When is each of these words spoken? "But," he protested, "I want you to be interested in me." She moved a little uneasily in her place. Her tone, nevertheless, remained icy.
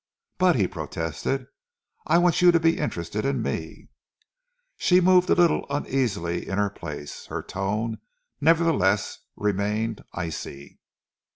"But," 0.39 0.55
he 0.55 0.67
protested, 0.67 1.45
"I 2.07 2.17
want 2.17 2.41
you 2.41 2.51
to 2.51 2.59
be 2.59 2.79
interested 2.79 3.23
in 3.23 3.43
me." 3.43 3.89
She 4.77 4.99
moved 4.99 5.29
a 5.29 5.35
little 5.35 5.67
uneasily 5.69 6.47
in 6.47 6.57
her 6.57 6.71
place. 6.71 7.27
Her 7.27 7.43
tone, 7.43 7.99
nevertheless, 8.41 9.19
remained 9.35 10.03
icy. 10.11 10.79